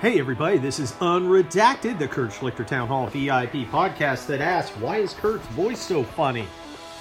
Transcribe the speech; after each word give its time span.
Hey 0.00 0.20
everybody, 0.20 0.58
this 0.58 0.78
is 0.78 0.92
Unredacted, 1.00 1.98
the 1.98 2.06
Kurt 2.06 2.30
Schlichter 2.30 2.64
Town 2.64 2.86
Hall 2.86 3.08
VIP 3.08 3.66
podcast 3.66 4.28
that 4.28 4.40
asks, 4.40 4.76
why 4.76 4.98
is 4.98 5.12
Kurt's 5.12 5.44
voice 5.48 5.80
so 5.80 6.04
funny? 6.04 6.46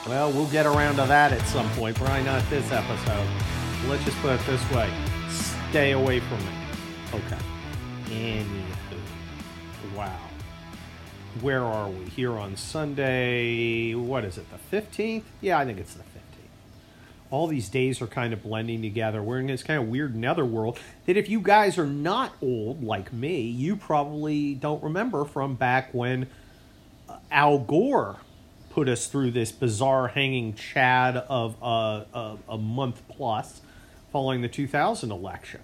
Well, 0.07 0.31
we'll 0.31 0.47
get 0.47 0.65
around 0.65 0.95
to 0.95 1.05
that 1.05 1.31
at 1.31 1.41
some 1.41 1.69
point, 1.73 1.95
probably 1.95 2.23
not 2.23 2.41
this 2.49 2.71
episode. 2.71 3.27
Let's 3.85 4.03
just 4.03 4.17
put 4.17 4.31
it 4.31 4.45
this 4.47 4.71
way. 4.71 4.91
Stay 5.69 5.91
away 5.91 6.21
from 6.21 6.39
it. 6.39 7.13
Okay. 7.13 7.37
Anywho. 8.05 9.95
Wow. 9.95 10.17
Where 11.41 11.63
are 11.63 11.89
we? 11.89 12.03
Here 12.05 12.35
on 12.35 12.55
Sunday, 12.55 13.93
what 13.93 14.25
is 14.25 14.39
it, 14.39 14.47
the 14.49 14.75
15th? 14.75 15.21
Yeah, 15.41 15.59
I 15.59 15.65
think 15.65 15.77
it's 15.77 15.93
the 15.93 16.01
15th 16.01 16.16
all 17.29 17.47
these 17.47 17.69
days 17.69 18.01
are 18.01 18.07
kind 18.07 18.33
of 18.33 18.43
blending 18.43 18.81
together. 18.81 19.21
We're 19.21 19.39
in 19.39 19.47
this 19.47 19.63
kind 19.63 19.81
of 19.81 19.87
weird 19.87 20.15
netherworld 20.15 20.79
that 21.05 21.17
if 21.17 21.29
you 21.29 21.39
guys 21.39 21.77
are 21.77 21.85
not 21.85 22.33
old 22.41 22.83
like 22.83 23.11
me, 23.11 23.41
you 23.41 23.75
probably 23.75 24.53
don't 24.53 24.81
remember 24.83 25.25
from 25.25 25.55
back 25.55 25.93
when 25.93 26.27
uh, 27.09 27.17
Al 27.31 27.59
Gore 27.59 28.17
put 28.69 28.87
us 28.87 29.07
through 29.07 29.31
this 29.31 29.51
bizarre 29.51 30.07
hanging 30.07 30.53
chad 30.53 31.17
of 31.17 31.55
uh, 31.61 32.05
a, 32.13 32.37
a 32.49 32.57
month 32.57 33.01
plus 33.09 33.61
following 34.11 34.41
the 34.41 34.47
2000 34.47 35.11
election. 35.11 35.61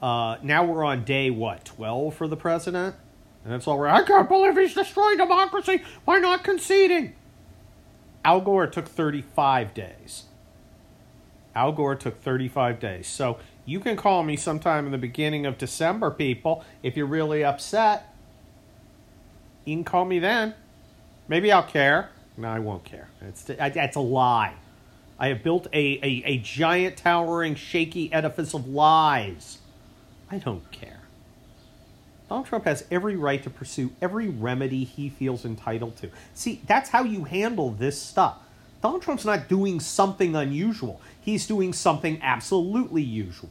Uh, 0.00 0.36
now 0.42 0.64
we're 0.64 0.84
on 0.84 1.04
day, 1.04 1.30
what, 1.30 1.64
12 1.64 2.14
for 2.14 2.28
the 2.28 2.36
president? 2.36 2.94
And 3.44 3.52
that's 3.52 3.66
all 3.66 3.78
we're, 3.78 3.88
I 3.88 4.02
can't 4.02 4.28
believe 4.28 4.56
he's 4.56 4.74
destroying 4.74 5.18
democracy 5.18 5.82
by 6.04 6.18
not 6.18 6.44
conceding. 6.44 7.14
Al 8.24 8.40
Gore 8.40 8.66
took 8.66 8.88
35 8.88 9.72
days. 9.72 10.24
Al 11.56 11.72
Gore 11.72 11.96
took 11.96 12.22
35 12.22 12.78
days. 12.78 13.08
So 13.08 13.38
you 13.64 13.80
can 13.80 13.96
call 13.96 14.22
me 14.22 14.36
sometime 14.36 14.84
in 14.84 14.92
the 14.92 14.98
beginning 14.98 15.46
of 15.46 15.58
December, 15.58 16.10
people, 16.10 16.62
if 16.82 16.96
you're 16.96 17.06
really 17.06 17.42
upset. 17.42 18.14
You 19.64 19.76
can 19.76 19.84
call 19.84 20.04
me 20.04 20.18
then. 20.18 20.54
Maybe 21.28 21.50
I'll 21.50 21.62
care. 21.62 22.10
No, 22.36 22.48
I 22.48 22.58
won't 22.58 22.84
care. 22.84 23.08
It's, 23.22 23.42
that's 23.42 23.96
a 23.96 24.00
lie. 24.00 24.54
I 25.18 25.28
have 25.28 25.42
built 25.42 25.66
a, 25.72 25.98
a, 26.02 26.22
a 26.26 26.38
giant, 26.38 26.98
towering, 26.98 27.54
shaky 27.54 28.12
edifice 28.12 28.52
of 28.52 28.68
lies. 28.68 29.58
I 30.30 30.36
don't 30.36 30.70
care. 30.70 31.00
Donald 32.28 32.46
Trump 32.46 32.64
has 32.64 32.84
every 32.90 33.16
right 33.16 33.42
to 33.42 33.50
pursue 33.50 33.92
every 34.02 34.28
remedy 34.28 34.84
he 34.84 35.08
feels 35.08 35.44
entitled 35.44 35.96
to. 35.98 36.10
See, 36.34 36.60
that's 36.66 36.90
how 36.90 37.04
you 37.04 37.24
handle 37.24 37.70
this 37.70 38.00
stuff. 38.00 38.36
Donald 38.82 39.02
Trump's 39.02 39.24
not 39.24 39.48
doing 39.48 39.80
something 39.80 40.36
unusual. 40.36 41.00
He's 41.20 41.46
doing 41.46 41.72
something 41.72 42.20
absolutely 42.22 43.02
usual. 43.02 43.50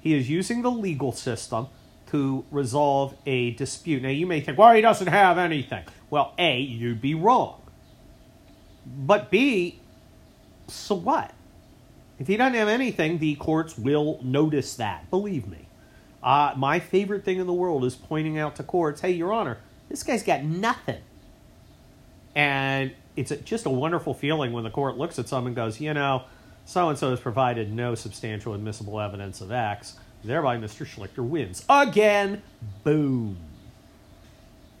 He 0.00 0.14
is 0.14 0.28
using 0.30 0.62
the 0.62 0.70
legal 0.70 1.12
system 1.12 1.68
to 2.10 2.44
resolve 2.50 3.14
a 3.26 3.50
dispute. 3.52 4.02
Now, 4.02 4.08
you 4.08 4.26
may 4.26 4.40
think, 4.40 4.58
well, 4.58 4.74
he 4.74 4.80
doesn't 4.80 5.08
have 5.08 5.38
anything. 5.38 5.84
Well, 6.10 6.34
A, 6.38 6.58
you'd 6.58 7.00
be 7.00 7.14
wrong. 7.14 7.60
But 8.86 9.30
B, 9.30 9.80
so 10.68 10.94
what? 10.94 11.32
If 12.18 12.28
he 12.28 12.36
doesn't 12.36 12.54
have 12.54 12.68
anything, 12.68 13.18
the 13.18 13.34
courts 13.34 13.76
will 13.76 14.20
notice 14.22 14.76
that. 14.76 15.10
Believe 15.10 15.46
me. 15.46 15.66
Uh, 16.22 16.54
my 16.56 16.80
favorite 16.80 17.24
thing 17.24 17.38
in 17.38 17.46
the 17.46 17.52
world 17.52 17.84
is 17.84 17.94
pointing 17.94 18.38
out 18.38 18.56
to 18.56 18.62
courts, 18.62 19.00
hey, 19.00 19.10
Your 19.10 19.32
Honor, 19.32 19.58
this 19.88 20.02
guy's 20.02 20.22
got 20.22 20.42
nothing. 20.42 21.00
And 22.34 22.92
it's 23.16 23.30
a, 23.30 23.36
just 23.36 23.66
a 23.66 23.70
wonderful 23.70 24.14
feeling 24.14 24.52
when 24.52 24.64
the 24.64 24.70
court 24.70 24.96
looks 24.96 25.18
at 25.18 25.28
someone 25.28 25.48
and 25.48 25.56
goes, 25.56 25.80
you 25.80 25.94
know, 25.94 26.24
so 26.64 26.88
and 26.88 26.98
so 26.98 27.10
has 27.10 27.20
provided 27.20 27.72
no 27.72 27.94
substantial 27.94 28.54
admissible 28.54 29.00
evidence 29.00 29.40
of 29.40 29.50
X. 29.50 29.96
Thereby, 30.22 30.58
Mr. 30.58 30.86
Schlichter 30.86 31.26
wins. 31.26 31.64
Again, 31.68 32.42
boom. 32.84 33.36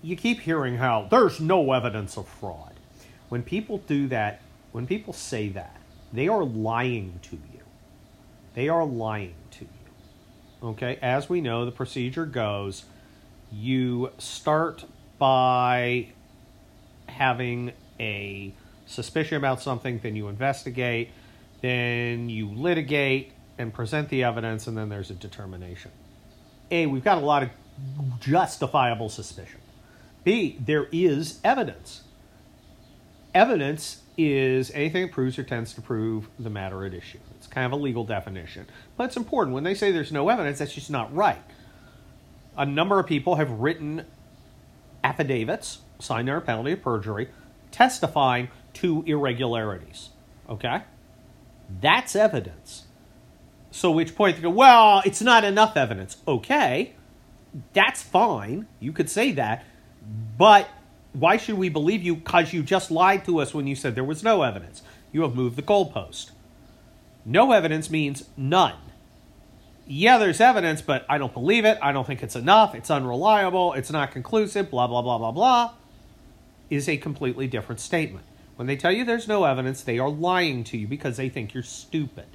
You 0.02 0.16
keep 0.16 0.40
hearing 0.40 0.76
how 0.76 1.06
there's 1.10 1.40
no 1.40 1.72
evidence 1.72 2.16
of 2.16 2.28
fraud. 2.28 2.74
When 3.28 3.42
people 3.42 3.78
do 3.78 4.08
that, 4.08 4.40
when 4.72 4.86
people 4.86 5.12
say 5.12 5.48
that, 5.50 5.80
they 6.12 6.28
are 6.28 6.44
lying 6.44 7.18
to 7.22 7.36
you. 7.36 7.60
They 8.54 8.68
are 8.68 8.84
lying 8.84 9.34
to 9.52 9.64
you. 9.64 10.68
Okay, 10.70 10.98
as 11.02 11.28
we 11.28 11.40
know, 11.40 11.64
the 11.64 11.72
procedure 11.72 12.26
goes 12.26 12.84
you 13.52 14.10
start 14.18 14.84
by 15.18 16.08
having 17.08 17.72
a 17.98 18.52
suspicion 18.86 19.36
about 19.36 19.60
something, 19.60 19.98
then 20.02 20.16
you 20.16 20.28
investigate, 20.28 21.10
then 21.60 22.28
you 22.28 22.48
litigate 22.48 23.32
and 23.58 23.72
present 23.72 24.08
the 24.08 24.22
evidence, 24.22 24.66
and 24.66 24.76
then 24.76 24.88
there's 24.88 25.10
a 25.10 25.14
determination. 25.14 25.90
A, 26.70 26.86
we've 26.86 27.04
got 27.04 27.18
a 27.18 27.24
lot 27.24 27.42
of 27.42 27.50
justifiable 28.20 29.08
suspicion. 29.08 29.60
B, 30.24 30.56
there 30.60 30.88
is 30.92 31.40
evidence. 31.44 32.02
Evidence 33.34 34.02
is 34.16 34.70
anything 34.72 35.02
that 35.06 35.12
proves 35.12 35.38
or 35.38 35.42
tends 35.42 35.74
to 35.74 35.80
prove 35.80 36.28
the 36.38 36.50
matter 36.50 36.84
at 36.84 36.94
issue. 36.94 37.18
It's 37.36 37.46
kind 37.46 37.66
of 37.66 37.72
a 37.72 37.76
legal 37.76 38.04
definition. 38.04 38.66
But 38.96 39.04
it's 39.04 39.16
important. 39.16 39.54
When 39.54 39.64
they 39.64 39.74
say 39.74 39.92
there's 39.92 40.12
no 40.12 40.28
evidence, 40.28 40.58
that's 40.58 40.74
just 40.74 40.90
not 40.90 41.14
right. 41.14 41.42
A 42.56 42.66
number 42.66 42.98
of 42.98 43.06
people 43.06 43.36
have 43.36 43.50
written 43.50 44.06
affidavits, 45.04 45.78
signed 45.98 46.28
under 46.28 46.40
penalty 46.40 46.72
of 46.72 46.82
perjury, 46.82 47.28
testifying 47.76 48.48
to 48.72 49.04
irregularities. 49.06 50.08
Okay? 50.48 50.82
That's 51.80 52.16
evidence. 52.16 52.84
So, 53.70 53.90
which 53.90 54.14
point 54.14 54.36
they 54.36 54.42
go, 54.42 54.50
well, 54.50 55.02
it's 55.04 55.20
not 55.20 55.44
enough 55.44 55.76
evidence. 55.76 56.16
Okay, 56.26 56.94
that's 57.74 58.02
fine. 58.02 58.66
You 58.80 58.92
could 58.92 59.10
say 59.10 59.32
that. 59.32 59.66
But 60.38 60.68
why 61.12 61.36
should 61.36 61.58
we 61.58 61.68
believe 61.68 62.02
you? 62.02 62.16
Because 62.16 62.54
you 62.54 62.62
just 62.62 62.90
lied 62.90 63.26
to 63.26 63.40
us 63.40 63.52
when 63.52 63.66
you 63.66 63.74
said 63.74 63.94
there 63.94 64.04
was 64.04 64.22
no 64.22 64.42
evidence. 64.42 64.82
You 65.12 65.22
have 65.22 65.34
moved 65.34 65.56
the 65.56 65.62
goalpost. 65.62 66.30
No 67.26 67.52
evidence 67.52 67.90
means 67.90 68.24
none. 68.36 68.76
Yeah, 69.86 70.16
there's 70.16 70.40
evidence, 70.40 70.80
but 70.80 71.04
I 71.08 71.18
don't 71.18 71.34
believe 71.34 71.64
it. 71.66 71.78
I 71.82 71.92
don't 71.92 72.06
think 72.06 72.22
it's 72.22 72.36
enough. 72.36 72.74
It's 72.74 72.90
unreliable. 72.90 73.74
It's 73.74 73.90
not 73.90 74.12
conclusive. 74.12 74.70
Blah, 74.70 74.86
blah, 74.86 75.02
blah, 75.02 75.18
blah, 75.18 75.32
blah. 75.32 75.74
Is 76.68 76.88
a 76.88 76.96
completely 76.96 77.46
different 77.46 77.80
statement. 77.80 78.24
When 78.56 78.66
they 78.66 78.76
tell 78.76 78.90
you 78.90 79.04
there's 79.04 79.28
no 79.28 79.44
evidence, 79.44 79.82
they 79.82 79.98
are 79.98 80.08
lying 80.08 80.64
to 80.64 80.78
you 80.78 80.88
because 80.88 81.16
they 81.16 81.28
think 81.28 81.54
you're 81.54 81.62
stupid. 81.62 82.26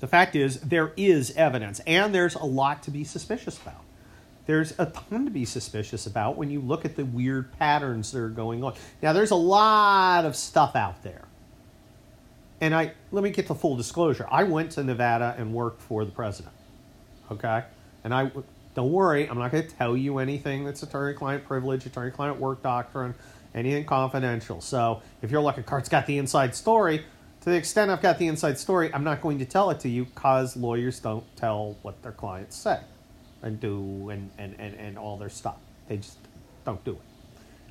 The 0.00 0.06
fact 0.06 0.36
is, 0.36 0.60
there 0.60 0.92
is 0.96 1.32
evidence, 1.36 1.80
and 1.86 2.14
there's 2.14 2.34
a 2.34 2.44
lot 2.44 2.82
to 2.84 2.90
be 2.90 3.04
suspicious 3.04 3.60
about. 3.60 3.82
There's 4.46 4.78
a 4.78 4.86
ton 4.86 5.24
to 5.24 5.30
be 5.30 5.44
suspicious 5.44 6.06
about 6.06 6.36
when 6.36 6.50
you 6.50 6.60
look 6.60 6.84
at 6.84 6.96
the 6.96 7.04
weird 7.04 7.52
patterns 7.58 8.12
that 8.12 8.20
are 8.20 8.28
going 8.28 8.62
on. 8.62 8.74
Now, 9.02 9.12
there's 9.12 9.30
a 9.30 9.36
lot 9.36 10.26
of 10.26 10.36
stuff 10.36 10.76
out 10.76 11.02
there. 11.02 11.24
And 12.60 12.74
I 12.74 12.92
let 13.10 13.24
me 13.24 13.30
get 13.30 13.48
the 13.48 13.54
full 13.54 13.76
disclosure. 13.76 14.26
I 14.30 14.44
went 14.44 14.72
to 14.72 14.84
Nevada 14.84 15.34
and 15.38 15.52
worked 15.52 15.80
for 15.80 16.04
the 16.04 16.12
president. 16.12 16.54
Okay? 17.30 17.64
And 18.04 18.14
I 18.14 18.30
don't 18.74 18.90
worry, 18.90 19.28
I'm 19.28 19.38
not 19.38 19.52
going 19.52 19.66
to 19.66 19.74
tell 19.74 19.96
you 19.96 20.18
anything 20.18 20.64
that's 20.64 20.82
attorney 20.82 21.14
client 21.14 21.44
privilege, 21.44 21.86
attorney 21.86 22.10
client 22.10 22.38
work 22.38 22.62
doctrine 22.62 23.14
anything 23.54 23.84
confidential. 23.84 24.60
So 24.60 25.02
if 25.22 25.30
you're 25.30 25.40
like 25.40 25.58
a 25.58 25.62
Kurt's 25.62 25.88
got 25.88 26.06
the 26.06 26.18
inside 26.18 26.54
story, 26.54 27.04
to 27.40 27.50
the 27.50 27.56
extent 27.56 27.90
I've 27.90 28.02
got 28.02 28.18
the 28.18 28.26
inside 28.26 28.58
story, 28.58 28.92
I'm 28.92 29.04
not 29.04 29.20
going 29.20 29.38
to 29.38 29.44
tell 29.44 29.70
it 29.70 29.80
to 29.80 29.88
you 29.88 30.06
because 30.06 30.56
lawyers 30.56 30.98
don't 30.98 31.24
tell 31.36 31.76
what 31.82 32.02
their 32.02 32.12
clients 32.12 32.56
say 32.56 32.80
and 33.42 33.60
do 33.60 34.10
and, 34.10 34.30
and, 34.38 34.56
and, 34.58 34.74
and 34.74 34.98
all 34.98 35.16
their 35.16 35.28
stuff. 35.28 35.56
They 35.88 35.98
just 35.98 36.18
don't 36.64 36.82
do 36.84 36.92
it. 36.92 37.00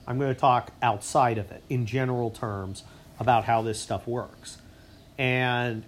I'm 0.08 0.20
going 0.20 0.34
to 0.34 0.40
talk 0.40 0.72
outside 0.82 1.38
of 1.38 1.52
it 1.52 1.64
in 1.70 1.86
general 1.86 2.30
terms 2.30 2.84
about 3.20 3.46
how 3.46 3.62
this 3.62 3.80
stuff 3.80 4.08
works. 4.08 4.58
And 5.18 5.84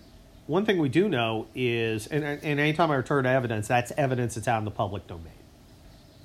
one 0.48 0.66
thing 0.66 0.78
we 0.78 0.90
do 0.90 1.10
know 1.10 1.48
is, 1.56 2.08
and, 2.08 2.24
and 2.24 2.60
anytime 2.60 2.92
I 2.92 2.96
return 2.96 3.24
to 3.24 3.30
evidence, 3.30 3.68
that's 3.68 3.92
evidence 3.98 4.36
that's 4.36 4.48
out 4.48 4.60
in 4.60 4.66
the 4.66 4.72
public 4.72 5.08
domain 5.08 5.32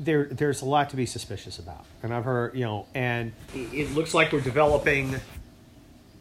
there 0.01 0.25
there's 0.25 0.63
a 0.63 0.65
lot 0.65 0.91
to 0.91 0.97
be 0.97 1.07
suspicious 1.07 1.59
about, 1.59 1.85
and 2.03 2.13
I've 2.13 2.25
heard 2.25 2.55
you 2.55 2.65
know, 2.65 2.87
and 2.95 3.33
it 3.55 3.93
looks 3.95 4.15
like 4.15 4.33
we're 4.33 4.41
developing 4.41 5.15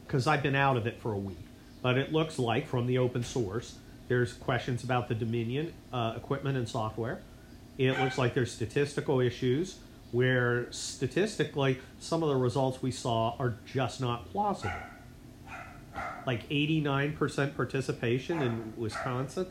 because 0.05 0.27
I've 0.27 0.43
been 0.43 0.55
out 0.55 0.75
of 0.75 0.85
it 0.85 1.01
for 1.01 1.13
a 1.13 1.17
week, 1.17 1.37
but 1.81 1.97
it 1.97 2.11
looks 2.11 2.37
like 2.37 2.67
from 2.67 2.85
the 2.85 2.97
open 2.97 3.23
source 3.23 3.77
there's 4.09 4.33
questions 4.33 4.83
about 4.83 5.07
the 5.07 5.15
Dominion 5.15 5.71
uh, 5.93 6.13
equipment 6.17 6.57
and 6.57 6.67
software. 6.67 7.19
It 7.77 7.97
looks 7.99 8.17
like 8.17 8.33
there's 8.33 8.51
statistical 8.51 9.21
issues 9.21 9.77
where 10.11 10.69
statistically 10.71 11.79
some 11.99 12.23
of 12.23 12.29
the 12.29 12.35
results 12.35 12.81
we 12.81 12.91
saw 12.91 13.35
are 13.37 13.53
just 13.71 14.01
not 14.01 14.29
plausible. 14.31 14.73
Like 16.25 16.47
89% 16.49 17.55
participation 17.55 18.41
in 18.41 18.73
Wisconsin. 18.77 19.47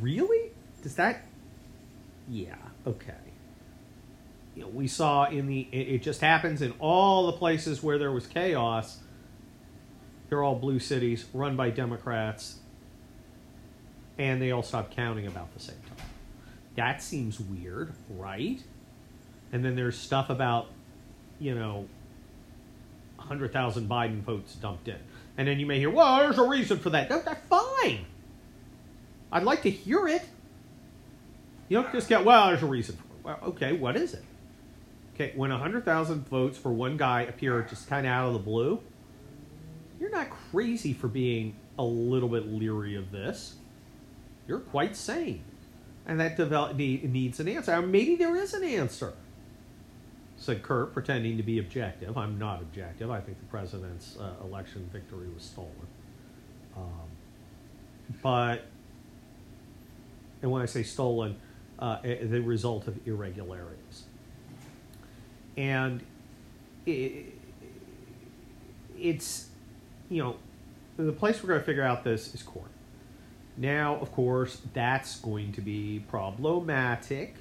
Really? 0.00 0.50
Does 0.82 0.94
that? 0.96 1.22
Yeah, 2.28 2.54
okay 2.86 3.14
you 4.54 4.62
know, 4.62 4.68
we 4.68 4.86
saw 4.86 5.24
in 5.24 5.46
the 5.46 5.66
it, 5.72 5.94
it 5.94 6.02
just 6.02 6.20
happens 6.20 6.62
in 6.62 6.72
all 6.78 7.26
the 7.26 7.32
places 7.32 7.82
where 7.82 7.98
there 7.98 8.12
was 8.12 8.26
chaos. 8.26 8.98
They're 10.28 10.42
all 10.42 10.54
blue 10.54 10.78
cities 10.78 11.26
run 11.32 11.56
by 11.56 11.70
Democrats, 11.70 12.58
and 14.18 14.40
they 14.40 14.50
all 14.50 14.62
stopped 14.62 14.94
counting 14.94 15.26
about 15.26 15.52
the 15.54 15.60
same 15.60 15.76
time. 15.88 16.06
That 16.76 17.02
seems 17.02 17.38
weird, 17.38 17.92
right? 18.08 18.62
And 19.52 19.62
then 19.62 19.76
there's 19.76 19.98
stuff 19.98 20.30
about, 20.30 20.68
you 21.38 21.54
know, 21.54 21.86
100,000 23.16 23.88
Biden 23.88 24.22
votes 24.22 24.54
dumped 24.54 24.88
in. 24.88 24.96
And 25.36 25.48
then 25.48 25.58
you 25.58 25.66
may 25.66 25.78
hear, 25.78 25.90
well, 25.90 26.18
there's 26.18 26.38
a 26.38 26.46
reason 26.46 26.78
for 26.78 26.90
that. 26.90 27.08
That's 27.08 27.26
fine. 27.48 28.04
I'd 29.30 29.44
like 29.44 29.62
to 29.62 29.70
hear 29.70 30.06
it. 30.06 30.22
You 31.68 31.82
don't 31.82 31.92
just 31.92 32.08
get, 32.08 32.24
well, 32.24 32.48
there's 32.48 32.62
a 32.62 32.66
reason 32.66 32.96
for 32.96 33.02
it. 33.02 33.24
Well, 33.24 33.38
okay, 33.50 33.72
what 33.72 33.96
is 33.96 34.12
it? 34.12 34.22
Okay, 35.14 35.32
when 35.36 35.50
100,000 35.50 36.28
votes 36.28 36.58
for 36.58 36.70
one 36.72 36.96
guy 36.96 37.22
appear 37.22 37.62
just 37.62 37.88
kind 37.88 38.06
of 38.06 38.12
out 38.12 38.26
of 38.26 38.32
the 38.34 38.38
blue, 38.38 38.80
you're 39.98 40.10
not 40.10 40.28
crazy 40.30 40.92
for 40.92 41.08
being 41.08 41.54
a 41.78 41.84
little 41.84 42.28
bit 42.28 42.46
leery 42.46 42.96
of 42.96 43.10
this. 43.10 43.56
You're 44.46 44.60
quite 44.60 44.96
sane. 44.96 45.44
And 46.06 46.18
that 46.20 46.36
develop, 46.36 46.76
need, 46.76 47.10
needs 47.10 47.40
an 47.40 47.48
answer. 47.48 47.80
maybe 47.80 48.16
there 48.16 48.36
is 48.36 48.52
an 48.54 48.64
answer, 48.64 49.14
said 50.42 50.62
Kurt, 50.62 50.92
pretending 50.92 51.36
to 51.36 51.42
be 51.42 51.58
objective. 51.60 52.18
I'm 52.18 52.36
not 52.38 52.60
objective. 52.60 53.10
I 53.10 53.20
think 53.20 53.38
the 53.38 53.46
president's 53.46 54.16
uh, 54.18 54.44
election 54.44 54.88
victory 54.92 55.28
was 55.32 55.44
stolen. 55.44 55.70
Um, 56.76 57.08
but, 58.22 58.64
and 60.42 60.50
when 60.50 60.60
I 60.60 60.66
say 60.66 60.82
stolen, 60.82 61.38
uh, 61.78 61.98
the 62.02 62.40
result 62.40 62.88
of 62.88 63.06
irregularities. 63.06 64.04
And 65.56 66.02
it, 66.86 67.34
it's, 68.98 69.46
you 70.08 70.22
know, 70.22 70.36
the 70.96 71.12
place 71.12 71.42
we're 71.42 71.50
going 71.50 71.60
to 71.60 71.66
figure 71.66 71.84
out 71.84 72.02
this 72.02 72.34
is 72.34 72.42
court. 72.42 72.70
Now, 73.56 73.96
of 73.96 74.10
course, 74.10 74.60
that's 74.72 75.20
going 75.20 75.52
to 75.52 75.60
be 75.60 76.04
problematic 76.08 77.36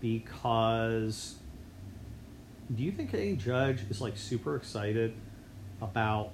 because 0.00 1.36
do 2.74 2.82
you 2.82 2.92
think 2.92 3.14
any 3.14 3.36
judge 3.36 3.80
is 3.90 4.00
like 4.00 4.16
super 4.16 4.56
excited 4.56 5.14
about 5.82 6.30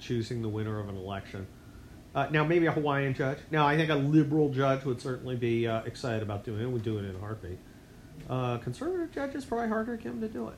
choosing 0.00 0.42
the 0.42 0.48
winner 0.48 0.80
of 0.80 0.88
an 0.88 0.96
election? 0.96 1.46
Uh, 2.14 2.28
now, 2.30 2.44
maybe 2.44 2.66
a 2.66 2.72
Hawaiian 2.72 3.12
judge. 3.12 3.38
Now, 3.50 3.66
I 3.66 3.76
think 3.76 3.90
a 3.90 3.96
liberal 3.96 4.48
judge 4.48 4.84
would 4.84 5.00
certainly 5.00 5.34
be 5.36 5.66
uh, 5.66 5.82
excited 5.82 6.22
about 6.22 6.44
doing 6.44 6.62
it. 6.62 6.70
Would 6.70 6.84
do 6.84 6.98
it 6.98 7.04
in 7.04 7.16
a 7.16 7.18
heartbeat. 7.18 7.58
Uh, 8.30 8.58
conservative 8.58 9.12
judges 9.12 9.44
probably 9.44 9.68
harder 9.68 9.96
to 9.96 10.02
get 10.02 10.10
them 10.10 10.20
to 10.20 10.28
do 10.28 10.48
it. 10.48 10.54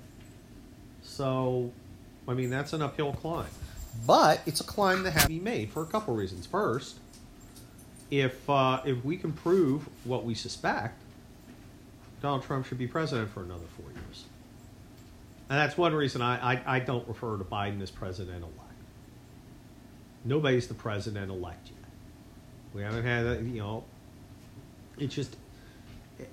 So, 1.02 1.72
I 2.28 2.34
mean, 2.34 2.50
that's 2.50 2.74
an 2.74 2.82
uphill 2.82 3.14
climb. 3.14 3.46
But 4.06 4.42
it's 4.44 4.60
a 4.60 4.64
climb 4.64 5.02
that 5.04 5.12
has 5.12 5.22
to 5.22 5.28
be 5.28 5.40
made 5.40 5.70
for 5.70 5.82
a 5.82 5.86
couple 5.86 6.14
reasons. 6.14 6.44
First, 6.44 6.98
if 8.10 8.48
uh, 8.50 8.82
if 8.84 9.02
we 9.04 9.16
can 9.16 9.32
prove 9.32 9.88
what 10.04 10.24
we 10.24 10.34
suspect, 10.34 11.00
Donald 12.20 12.42
Trump 12.42 12.66
should 12.66 12.78
be 12.78 12.86
president 12.86 13.30
for 13.30 13.42
another 13.42 13.64
four 13.78 13.90
years. 13.92 14.24
And 15.48 15.58
that's 15.58 15.76
one 15.76 15.94
reason 15.94 16.22
I, 16.22 16.54
I, 16.54 16.76
I 16.76 16.80
don't 16.80 17.06
refer 17.06 17.36
to 17.36 17.44
Biden 17.44 17.80
as 17.80 17.90
president 17.90 18.42
elect. 18.42 18.60
Nobody's 20.24 20.66
the 20.66 20.74
president 20.74 21.30
elect 21.30 21.68
yet. 21.68 21.90
We 22.74 22.82
haven't 22.82 23.04
had, 23.04 23.26
a, 23.26 23.42
you 23.42 23.60
know, 23.60 23.84
it's 24.98 25.14
just 25.14 25.36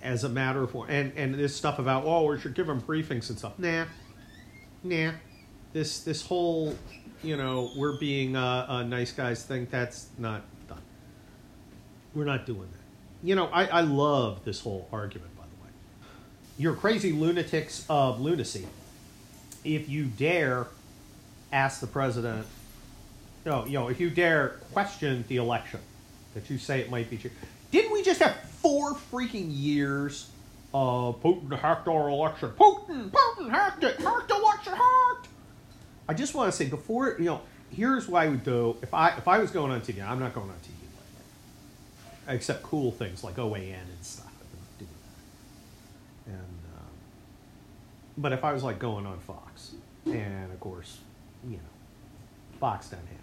as 0.01 0.23
a 0.23 0.29
matter 0.29 0.63
of 0.63 0.75
and 0.87 1.11
and 1.15 1.35
this 1.35 1.55
stuff 1.55 1.79
about 1.79 2.05
oh 2.05 2.25
we 2.25 2.39
should 2.39 2.53
give 2.53 2.69
him 2.69 2.81
briefings 2.81 3.29
and 3.29 3.37
stuff. 3.37 3.57
Nah, 3.57 3.85
nah. 4.83 5.11
This 5.73 6.03
this 6.03 6.25
whole 6.25 6.75
you 7.23 7.37
know 7.37 7.71
we're 7.75 7.97
being 7.97 8.35
uh, 8.35 8.65
uh, 8.67 8.83
nice 8.83 9.11
guys 9.11 9.43
thing 9.43 9.67
that's 9.69 10.07
not 10.17 10.43
done. 10.67 10.81
We're 12.13 12.25
not 12.25 12.45
doing 12.45 12.69
that. 12.71 13.27
You 13.27 13.35
know 13.35 13.47
I 13.47 13.65
I 13.65 13.81
love 13.81 14.45
this 14.45 14.61
whole 14.61 14.87
argument 14.91 15.35
by 15.35 15.43
the 15.43 15.63
way. 15.63 15.71
You're 16.57 16.75
crazy 16.75 17.11
lunatics 17.11 17.85
of 17.89 18.21
lunacy. 18.21 18.67
If 19.63 19.89
you 19.89 20.05
dare 20.05 20.67
ask 21.51 21.79
the 21.79 21.87
president, 21.87 22.45
no, 23.45 23.65
you 23.65 23.73
know, 23.73 23.89
if 23.89 23.99
you 23.99 24.09
dare 24.09 24.59
question 24.73 25.25
the 25.27 25.37
election, 25.37 25.79
that 26.33 26.49
you 26.49 26.57
say 26.57 26.79
it 26.79 26.89
might 26.89 27.09
be 27.09 27.17
true. 27.17 27.31
Didn't 27.71 27.91
we 27.91 28.03
just 28.03 28.21
have 28.21 28.35
four 28.35 28.93
freaking 28.95 29.47
years 29.49 30.29
of 30.73 31.21
Putin 31.21 31.57
hacked 31.57 31.87
our 31.87 32.09
election? 32.09 32.51
Putin, 32.57 33.09
Putin 33.09 33.49
hacked 33.49 33.83
it, 33.83 33.99
hacked 33.99 34.31
election, 34.31 34.73
hacked. 34.73 35.27
I 36.07 36.13
just 36.13 36.35
want 36.35 36.51
to 36.51 36.57
say 36.57 36.67
before 36.67 37.15
you 37.17 37.25
know, 37.25 37.41
here's 37.71 38.07
why 38.07 38.25
I 38.25 38.29
would 38.29 38.43
do 38.43 38.77
if 38.81 38.93
I 38.93 39.09
if 39.09 39.27
I 39.27 39.39
was 39.39 39.51
going 39.51 39.71
on 39.71 39.81
TV. 39.81 40.03
I'm 40.07 40.19
not 40.19 40.33
going 40.33 40.49
on 40.49 40.55
TV 40.57 40.73
like 42.27 42.35
except 42.35 42.63
cool 42.63 42.91
things 42.91 43.23
like 43.23 43.35
OAN 43.35 43.73
and 43.73 43.87
stuff. 44.01 44.31
And 46.25 46.35
um, 46.35 46.93
but 48.17 48.33
if 48.33 48.43
I 48.43 48.53
was 48.53 48.63
like 48.63 48.79
going 48.79 49.05
on 49.05 49.19
Fox, 49.19 49.73
and 50.05 50.51
of 50.51 50.59
course, 50.59 50.99
you 51.43 51.57
know, 51.57 52.59
Fox 52.59 52.89
doesn't 52.89 53.07
have 53.07 53.17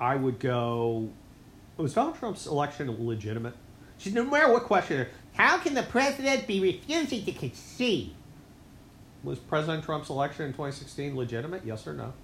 I 0.00 0.16
would 0.16 0.38
go 0.38 1.10
was 1.76 1.94
Donald 1.94 2.16
Trump's 2.16 2.46
election 2.46 3.06
legitimate? 3.06 3.54
She's 3.98 4.14
no 4.14 4.24
matter 4.24 4.52
what 4.52 4.64
question. 4.64 5.06
How 5.34 5.58
can 5.58 5.74
the 5.74 5.82
president 5.82 6.46
be 6.46 6.60
refusing 6.60 7.24
to 7.24 7.32
concede? 7.32 8.14
Was 9.22 9.38
President 9.38 9.84
Trump's 9.84 10.08
election 10.08 10.46
in 10.46 10.52
2016 10.52 11.14
legitimate? 11.14 11.64
Yes 11.64 11.86
or 11.86 11.92
no? 11.92 12.14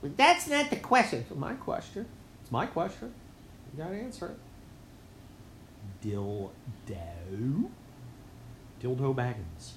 Well, 0.00 0.12
that's 0.16 0.48
not 0.48 0.70
the 0.70 0.76
question. 0.76 1.20
It's 1.20 1.38
my 1.38 1.52
question. 1.54 2.06
It's 2.42 2.50
my 2.50 2.66
question. 2.66 3.12
You 3.72 3.84
got 3.84 3.90
to 3.90 3.96
answer 3.96 4.34
it. 6.02 6.08
Dildo. 6.08 7.70
Dildo 8.82 9.14
Baggins. 9.14 9.72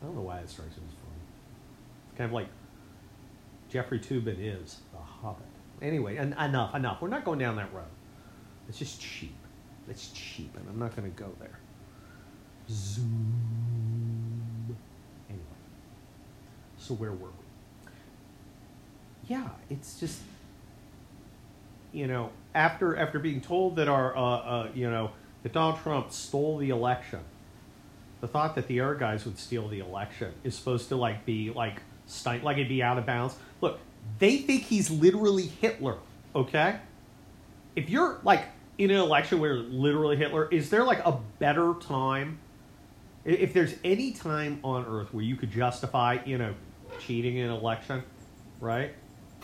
I 0.00 0.06
don't 0.06 0.14
know 0.14 0.22
why 0.22 0.38
it 0.38 0.48
strikes 0.48 0.76
me 0.76 0.82
as 0.88 0.94
funny. 0.94 1.20
It's 2.08 2.18
kind 2.18 2.28
of 2.28 2.32
like 2.32 2.48
Jeffrey 3.68 4.00
Toobin 4.00 4.36
is 4.38 4.80
the 4.92 4.98
Hobbit. 4.98 5.46
Anyway, 5.80 6.16
en- 6.16 6.34
enough, 6.34 6.74
enough. 6.74 7.00
We're 7.00 7.08
not 7.08 7.24
going 7.24 7.38
down 7.38 7.56
that 7.56 7.72
road. 7.72 7.84
It's 8.68 8.78
just 8.78 9.00
cheap. 9.00 9.34
It's 9.88 10.08
cheap, 10.10 10.54
and 10.56 10.68
I'm 10.68 10.78
not 10.78 10.94
going 10.96 11.10
to 11.10 11.16
go 11.16 11.30
there. 11.38 11.58
Zoom. 12.68 14.76
Anyway, 15.28 15.44
so 16.78 16.94
where 16.94 17.12
were 17.12 17.28
we? 17.28 17.90
Yeah, 19.26 19.48
it's 19.68 19.98
just 19.98 20.20
you 21.92 22.06
know 22.06 22.30
after 22.54 22.96
after 22.96 23.18
being 23.18 23.40
told 23.40 23.76
that 23.76 23.88
our 23.88 24.16
uh, 24.16 24.20
uh, 24.20 24.68
you 24.74 24.90
know 24.90 25.10
that 25.42 25.52
Donald 25.52 25.80
Trump 25.80 26.12
stole 26.12 26.58
the 26.58 26.70
election, 26.70 27.20
the 28.20 28.28
thought 28.28 28.54
that 28.54 28.66
the 28.66 28.78
air 28.78 28.94
guys 28.94 29.24
would 29.24 29.38
steal 29.38 29.68
the 29.68 29.80
election 29.80 30.32
is 30.44 30.54
supposed 30.54 30.88
to 30.88 30.96
like 30.96 31.24
be 31.24 31.50
like 31.50 31.80
st- 32.06 32.44
like 32.44 32.56
it'd 32.56 32.68
be 32.68 32.82
out 32.82 32.98
of 32.98 33.06
bounds. 33.06 33.34
Look, 33.60 33.78
they 34.18 34.38
think 34.38 34.64
he's 34.64 34.90
literally 34.90 35.46
Hitler, 35.46 35.96
okay? 36.34 36.78
If 37.76 37.88
you're 37.88 38.18
like 38.22 38.44
in 38.78 38.90
an 38.90 38.98
election 38.98 39.40
where 39.40 39.54
literally 39.54 40.16
Hitler, 40.16 40.48
is 40.50 40.70
there 40.70 40.84
like 40.84 41.04
a 41.04 41.18
better 41.38 41.74
time? 41.80 42.38
If 43.24 43.52
there's 43.52 43.74
any 43.84 44.12
time 44.12 44.60
on 44.64 44.86
earth 44.86 45.12
where 45.12 45.24
you 45.24 45.36
could 45.36 45.50
justify, 45.50 46.18
you 46.24 46.38
know, 46.38 46.54
cheating 46.98 47.36
in 47.36 47.46
an 47.46 47.52
election, 47.52 48.02
right? 48.60 48.94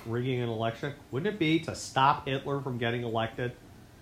Rigging 0.06 0.40
an 0.40 0.48
election, 0.48 0.94
wouldn't 1.10 1.34
it 1.34 1.38
be 1.38 1.60
to 1.60 1.74
stop 1.74 2.26
Hitler 2.26 2.60
from 2.60 2.78
getting 2.78 3.02
elected? 3.02 3.52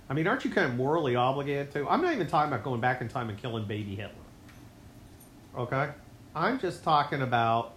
I 0.08 0.14
mean, 0.14 0.26
aren't 0.26 0.44
you 0.44 0.50
kind 0.50 0.66
of 0.68 0.76
morally 0.76 1.16
obligated 1.16 1.72
to? 1.72 1.88
I'm 1.88 2.02
not 2.02 2.12
even 2.12 2.26
talking 2.26 2.52
about 2.52 2.62
going 2.62 2.80
back 2.80 3.00
in 3.00 3.08
time 3.08 3.30
and 3.30 3.38
killing 3.38 3.64
baby 3.64 3.96
Hitler. 3.96 4.23
Okay? 5.56 5.90
I'm 6.34 6.58
just 6.58 6.82
talking 6.82 7.22
about 7.22 7.72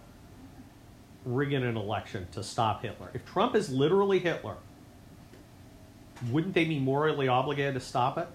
rigging 1.24 1.62
an 1.62 1.76
election 1.76 2.26
to 2.32 2.42
stop 2.42 2.82
Hitler. 2.82 3.10
If 3.14 3.24
Trump 3.24 3.54
is 3.54 3.70
literally 3.70 4.18
Hitler, 4.18 4.56
wouldn't 6.30 6.54
they 6.54 6.64
be 6.64 6.78
morally 6.78 7.28
obligated 7.28 7.74
to 7.74 7.80
stop 7.80 8.18
it? 8.18 8.26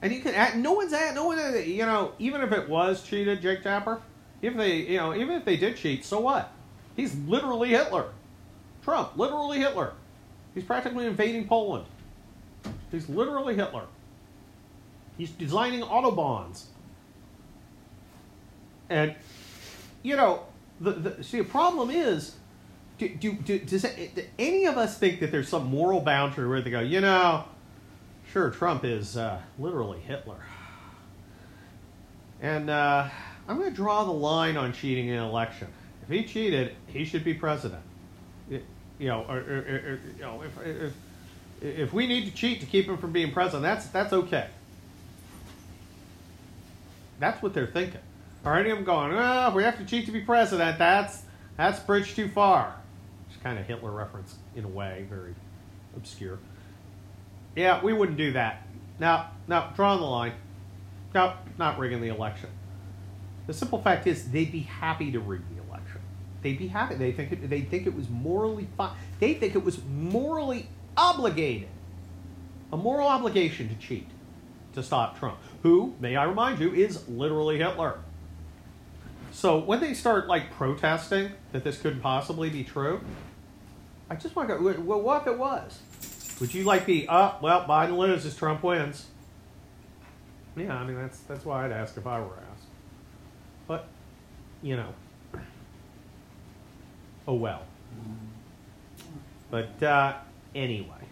And 0.00 0.12
you 0.12 0.20
can 0.20 0.62
no 0.62 0.72
one's 0.72 0.92
at 0.92 1.14
no 1.14 1.26
one 1.26 1.38
you 1.64 1.86
know 1.86 2.12
even 2.18 2.40
if 2.40 2.52
it 2.52 2.68
was 2.68 3.02
cheated, 3.02 3.40
Jake 3.40 3.62
Tapper. 3.62 4.00
If 4.40 4.56
they 4.56 4.78
you 4.78 4.96
know 4.96 5.14
even 5.14 5.36
if 5.36 5.44
they 5.44 5.56
did 5.56 5.76
cheat, 5.76 6.04
so 6.04 6.20
what? 6.20 6.52
He's 6.96 7.14
literally 7.14 7.70
Hitler. 7.70 8.06
Trump, 8.82 9.16
literally 9.16 9.58
Hitler. 9.58 9.92
He's 10.54 10.64
practically 10.64 11.06
invading 11.06 11.46
Poland. 11.46 11.86
He's 12.90 13.08
literally 13.08 13.54
Hitler. 13.54 13.86
He's 15.16 15.30
designing 15.30 15.82
autobahns. 15.82 16.64
And 18.92 19.14
you 20.02 20.16
know 20.16 20.44
the, 20.80 20.92
the 20.92 21.24
see 21.24 21.38
the 21.38 21.44
problem 21.44 21.90
is 21.90 22.36
do, 22.98 23.08
do, 23.08 23.32
do, 23.32 23.58
does 23.58 23.86
any 24.38 24.66
of 24.66 24.76
us 24.76 24.98
think 24.98 25.20
that 25.20 25.32
there's 25.32 25.48
some 25.48 25.66
moral 25.66 26.00
boundary 26.00 26.46
where 26.48 26.60
they 26.60 26.70
go, 26.70 26.80
you 26.80 27.00
know, 27.00 27.44
sure, 28.32 28.50
Trump 28.50 28.84
is 28.84 29.16
uh, 29.16 29.40
literally 29.58 29.98
Hitler. 30.00 30.40
And 32.40 32.70
uh, 32.70 33.08
I'm 33.48 33.58
going 33.58 33.70
to 33.70 33.76
draw 33.76 34.04
the 34.04 34.12
line 34.12 34.56
on 34.56 34.72
cheating 34.72 35.08
in 35.08 35.14
an 35.14 35.24
election. 35.24 35.68
If 36.02 36.08
he 36.08 36.24
cheated, 36.24 36.74
he 36.86 37.04
should 37.04 37.24
be 37.24 37.34
president. 37.34 37.82
You 38.50 39.08
know, 39.08 39.24
or, 39.28 39.38
or, 39.38 39.40
or, 39.40 40.00
you 40.16 40.22
know, 40.22 40.42
if, 40.42 40.66
if 40.66 40.92
if 41.60 41.92
we 41.92 42.06
need 42.06 42.26
to 42.26 42.32
cheat 42.32 42.60
to 42.60 42.66
keep 42.66 42.86
him 42.86 42.98
from 42.98 43.12
being 43.12 43.32
president, 43.32 43.62
that's 43.62 43.86
that's 43.86 44.12
okay. 44.12 44.48
That's 47.18 47.42
what 47.42 47.54
they're 47.54 47.66
thinking. 47.66 48.00
Of 48.44 48.64
them 48.64 48.84
going, 48.84 49.12
oh, 49.14 49.48
if 49.48 49.54
we 49.54 49.62
have 49.62 49.78
to 49.78 49.84
cheat 49.84 50.06
to 50.06 50.12
be 50.12 50.20
president, 50.20 50.78
that's 50.78 51.22
that's 51.56 51.78
bridge 51.80 52.14
too 52.14 52.28
far. 52.28 52.74
It's 53.28 53.40
kind 53.42 53.58
of 53.58 53.66
Hitler 53.66 53.90
reference 53.90 54.36
in 54.56 54.64
a 54.64 54.68
way, 54.68 55.06
very 55.08 55.34
obscure. 55.96 56.38
Yeah, 57.54 57.82
we 57.82 57.92
wouldn't 57.92 58.18
do 58.18 58.32
that. 58.32 58.66
Now, 58.98 59.30
no, 59.46 59.68
drawing 59.76 60.00
the 60.00 60.06
line. 60.06 60.32
No, 61.14 61.34
not 61.58 61.78
rigging 61.78 62.00
the 62.00 62.08
election. 62.08 62.48
The 63.46 63.52
simple 63.52 63.80
fact 63.80 64.06
is, 64.06 64.30
they'd 64.30 64.50
be 64.50 64.60
happy 64.60 65.12
to 65.12 65.20
rig 65.20 65.42
the 65.54 65.62
election. 65.62 66.00
They'd 66.42 66.58
be 66.58 66.68
happy. 66.68 66.94
They 66.94 67.12
think 67.12 67.32
it, 67.32 67.48
they 67.48 67.60
think 67.60 67.86
it 67.86 67.94
was 67.94 68.08
morally 68.08 68.68
fine. 68.76 68.96
They 69.20 69.34
think 69.34 69.54
it 69.54 69.64
was 69.64 69.84
morally 69.84 70.68
obligated, 70.96 71.68
a 72.72 72.76
moral 72.76 73.08
obligation 73.08 73.68
to 73.68 73.74
cheat 73.76 74.08
to 74.74 74.82
stop 74.82 75.18
Trump, 75.18 75.38
who, 75.62 75.94
may 76.00 76.16
I 76.16 76.24
remind 76.24 76.58
you, 76.58 76.72
is 76.72 77.08
literally 77.08 77.58
Hitler. 77.58 77.98
So 79.32 79.58
when 79.58 79.80
they 79.80 79.94
start 79.94 80.28
like 80.28 80.50
protesting 80.52 81.32
that 81.52 81.64
this 81.64 81.80
couldn't 81.80 82.00
possibly 82.00 82.50
be 82.50 82.62
true, 82.62 83.00
I 84.08 84.14
just 84.14 84.36
want 84.36 84.48
to 84.50 84.58
go. 84.58 84.80
Well, 84.80 85.00
what 85.00 85.22
if 85.22 85.26
it 85.26 85.38
was? 85.38 85.80
Would 86.40 86.54
you 86.54 86.64
like 86.64 86.86
be 86.86 87.08
up? 87.08 87.36
Uh, 87.36 87.38
well, 87.42 87.64
Biden 87.64 87.96
loses, 87.96 88.36
Trump 88.36 88.62
wins. 88.62 89.06
Yeah, 90.54 90.76
I 90.76 90.84
mean 90.84 90.96
that's 90.96 91.18
that's 91.20 91.44
why 91.44 91.64
I'd 91.64 91.72
ask 91.72 91.96
if 91.96 92.06
I 92.06 92.20
were 92.20 92.26
asked. 92.52 92.66
But, 93.66 93.86
you 94.60 94.76
know, 94.76 94.92
oh 97.26 97.34
well. 97.34 97.62
But 99.50 99.82
uh, 99.82 100.14
anyway, 100.54 101.06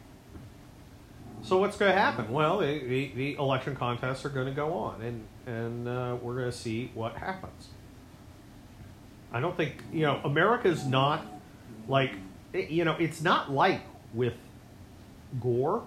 so 1.43 1.59
what's 1.59 1.77
going 1.77 1.93
to 1.93 1.99
happen? 1.99 2.31
Well, 2.31 2.59
the, 2.59 2.79
the, 2.79 3.13
the, 3.15 3.35
election 3.35 3.77
contests 3.77 4.25
are 4.25 4.31
going 4.31 4.47
to 4.47 4.53
go 4.53 4.73
on, 4.73 5.03
and 5.03 5.27
and 5.47 5.89
uh, 5.89 6.17
we're 6.21 6.37
going 6.37 6.51
to 6.51 6.57
see 6.57 6.91
what 6.95 7.17
happens. 7.17 7.69
I 9.33 9.41
don't 9.41 9.57
think 9.57 9.83
you 9.93 10.03
know 10.03 10.21
America's 10.25 10.85
not 10.85 11.25
like 11.89 12.13
you 12.53 12.85
know 12.85 12.97
it's 12.99 13.23
not 13.23 13.51
like 13.53 13.83
with 14.13 14.35
Gore, 15.41 15.85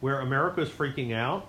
where 0.00 0.20
America 0.20 0.62
is 0.62 0.70
freaking 0.70 1.14
out. 1.14 1.46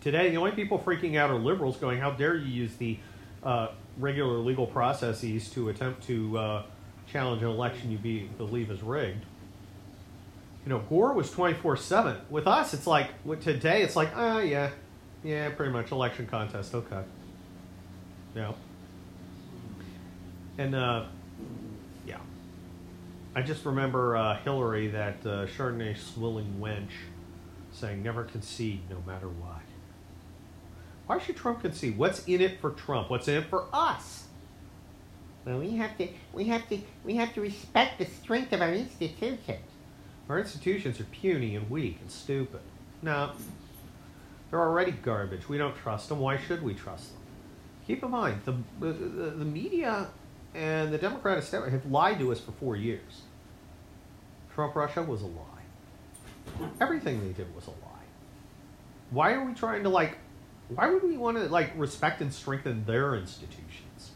Today, 0.00 0.30
the 0.30 0.36
only 0.36 0.52
people 0.52 0.78
freaking 0.78 1.16
out 1.16 1.30
are 1.30 1.38
liberals, 1.38 1.76
going, 1.76 2.00
"How 2.00 2.12
dare 2.12 2.36
you 2.36 2.46
use 2.46 2.76
the 2.76 2.98
uh, 3.42 3.68
regular 3.98 4.38
legal 4.38 4.66
processes 4.66 5.50
to 5.50 5.68
attempt 5.68 6.04
to 6.06 6.38
uh, 6.38 6.62
challenge 7.10 7.42
an 7.42 7.48
election 7.48 7.90
you 7.90 7.98
be, 7.98 8.30
believe 8.38 8.70
is 8.70 8.82
rigged?" 8.82 9.24
You 10.64 10.70
know, 10.70 10.78
Gore 10.80 11.12
was 11.12 11.30
twenty 11.30 11.54
four 11.54 11.76
seven. 11.76 12.16
With 12.30 12.46
us, 12.46 12.72
it's 12.72 12.86
like 12.86 13.10
today, 13.40 13.82
it's 13.82 13.96
like, 13.96 14.10
ah, 14.14 14.38
yeah, 14.40 14.70
yeah, 15.22 15.50
pretty 15.50 15.72
much 15.72 15.90
election 15.92 16.26
contest. 16.26 16.74
Okay, 16.74 17.02
yeah, 18.34 18.52
and 20.58 20.74
uh, 20.74 21.04
yeah, 22.06 22.18
I 23.34 23.42
just 23.42 23.64
remember 23.64 24.16
uh, 24.16 24.38
Hillary, 24.38 24.88
that 24.88 25.16
uh, 25.24 25.46
Chardonnay 25.46 25.96
swilling 25.96 26.56
wench, 26.60 26.90
saying, 27.72 28.02
never 28.02 28.24
concede 28.24 28.82
no 28.90 29.02
matter 29.06 29.28
what. 29.28 29.62
Why 31.06 31.18
should 31.18 31.36
Trump 31.36 31.62
concede? 31.62 31.96
What's 31.96 32.24
in 32.26 32.42
it 32.42 32.60
for 32.60 32.70
Trump? 32.70 33.08
What's 33.08 33.28
in 33.28 33.36
it 33.36 33.46
for 33.46 33.66
us? 33.72 34.24
Well, 35.46 35.60
we 35.60 35.76
have 35.76 35.96
to, 35.96 36.08
we 36.34 36.44
have 36.44 36.68
to, 36.68 36.78
we 37.04 37.16
have 37.16 37.32
to 37.34 37.40
respect 37.40 37.98
the 37.98 38.04
strength 38.04 38.52
of 38.52 38.60
our 38.60 38.72
institutions. 38.74 39.60
Our 40.28 40.38
institutions 40.40 41.00
are 41.00 41.04
puny 41.04 41.56
and 41.56 41.70
weak 41.70 41.98
and 42.02 42.10
stupid. 42.10 42.60
No, 43.00 43.30
they're 44.50 44.60
already 44.60 44.90
garbage. 44.92 45.48
We 45.48 45.56
don't 45.56 45.74
trust 45.76 46.10
them. 46.10 46.18
Why 46.18 46.36
should 46.36 46.62
we 46.62 46.74
trust 46.74 47.12
them? 47.12 47.22
Keep 47.86 48.02
in 48.02 48.10
mind, 48.10 48.42
the, 48.44 48.54
the, 48.80 48.92
the 48.92 49.44
media 49.46 50.08
and 50.54 50.92
the 50.92 50.98
Democratic 50.98 51.44
establishment 51.44 51.82
have 51.82 51.92
lied 51.92 52.18
to 52.18 52.32
us 52.32 52.40
for 52.40 52.52
four 52.52 52.76
years. 52.76 53.22
Trump 54.54 54.74
Russia 54.74 55.02
was 55.02 55.22
a 55.22 55.26
lie. 55.26 55.44
Everything 56.80 57.20
they 57.20 57.32
did 57.32 57.54
was 57.54 57.66
a 57.66 57.70
lie. 57.70 57.76
Why 59.10 59.32
are 59.32 59.44
we 59.44 59.54
trying 59.54 59.82
to 59.84 59.88
like? 59.88 60.18
Why 60.68 60.90
would 60.90 61.02
we 61.02 61.16
want 61.16 61.36
to 61.36 61.44
like 61.44 61.72
respect 61.76 62.20
and 62.20 62.32
strengthen 62.32 62.84
their 62.84 63.14
institutions? 63.14 64.10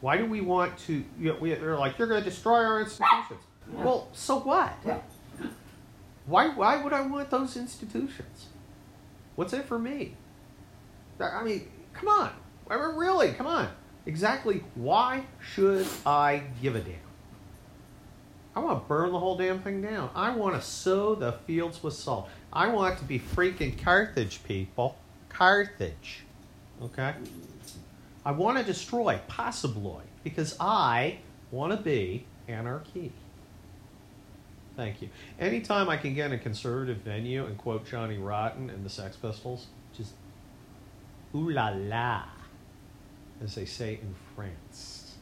Why 0.00 0.16
do 0.16 0.26
we 0.26 0.40
want 0.40 0.78
to? 0.78 1.04
You 1.18 1.32
know, 1.32 1.36
we, 1.40 1.54
they're 1.54 1.76
like 1.76 1.98
you're 1.98 2.08
going 2.08 2.22
to 2.22 2.28
destroy 2.28 2.64
our 2.64 2.80
institutions. 2.80 3.40
Well, 3.72 4.08
so 4.12 4.40
what? 4.40 4.72
Why? 6.26 6.48
Why 6.48 6.82
would 6.82 6.92
I 6.92 7.02
want 7.02 7.30
those 7.30 7.56
institutions? 7.56 8.46
What's 9.36 9.52
it 9.52 9.64
for 9.64 9.78
me? 9.78 10.16
I 11.20 11.42
mean, 11.44 11.68
come 11.92 12.08
on. 12.08 12.32
I 12.68 12.76
mean, 12.76 12.96
Really, 12.96 13.32
come 13.32 13.46
on. 13.46 13.68
Exactly 14.06 14.62
why 14.74 15.26
should 15.40 15.86
I 16.04 16.44
give 16.62 16.76
a 16.76 16.80
damn? 16.80 16.94
I 18.54 18.60
want 18.60 18.82
to 18.82 18.88
burn 18.88 19.12
the 19.12 19.18
whole 19.18 19.36
damn 19.36 19.60
thing 19.60 19.82
down. 19.82 20.08
I 20.14 20.34
want 20.34 20.54
to 20.54 20.62
sow 20.62 21.14
the 21.14 21.32
fields 21.32 21.82
with 21.82 21.92
salt. 21.92 22.28
I 22.52 22.68
want 22.68 22.98
to 22.98 23.04
be 23.04 23.18
freaking 23.18 23.80
Carthage, 23.82 24.42
people. 24.44 24.96
Carthage. 25.28 26.24
Okay? 26.82 27.14
I 28.24 28.30
want 28.30 28.56
to 28.56 28.64
destroy, 28.64 29.20
possibly, 29.28 30.04
because 30.24 30.56
I 30.58 31.18
want 31.50 31.72
to 31.72 31.78
be 31.78 32.24
anarchy. 32.48 33.12
Thank 34.76 35.02
you. 35.02 35.08
Anytime 35.38 35.88
I 35.88 35.96
can 35.96 36.14
get 36.14 36.26
in 36.26 36.32
a 36.32 36.38
conservative 36.38 36.98
venue 36.98 37.44
and 37.44 37.56
quote 37.56 37.86
Johnny 37.86 38.18
Rotten 38.18 38.70
and 38.70 38.84
the 38.84 38.90
Sex 38.90 39.16
Pistols, 39.16 39.66
just 39.96 40.12
ooh 41.34 41.50
la 41.50 41.72
la, 41.74 42.24
as 43.42 43.54
they 43.54 43.64
say 43.64 43.94
in 43.94 44.14
France. 44.34 45.14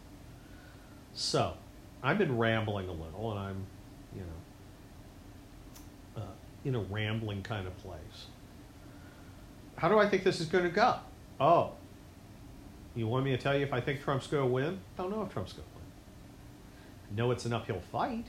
So, 1.12 1.54
I've 2.02 2.18
been 2.18 2.36
rambling 2.36 2.88
a 2.88 2.92
little, 2.92 3.30
and 3.30 3.40
I'm, 3.40 3.66
you 4.14 4.22
know, 4.22 6.22
uh, 6.22 6.32
in 6.64 6.74
a 6.74 6.80
rambling 6.80 7.42
kind 7.42 7.66
of 7.66 7.76
place. 7.78 8.26
How 9.76 9.88
do 9.88 9.98
I 9.98 10.08
think 10.08 10.24
this 10.24 10.40
is 10.40 10.46
going 10.46 10.64
to 10.64 10.70
go? 10.70 10.96
Oh, 11.40 11.72
you 12.94 13.06
want 13.06 13.24
me 13.24 13.32
to 13.32 13.38
tell 13.38 13.56
you 13.56 13.64
if 13.64 13.72
I 13.72 13.80
think 13.80 14.02
Trump's 14.02 14.26
going 14.26 14.46
to 14.46 14.52
win? 14.52 14.80
I 14.98 15.02
don't 15.02 15.10
know 15.10 15.22
if 15.22 15.32
Trump's 15.32 15.52
going 15.52 15.68
to 15.68 15.74
win. 15.74 15.84
I 17.10 17.14
know 17.16 17.30
it's 17.32 17.44
an 17.44 17.52
uphill 17.52 17.80
fight. 17.90 18.26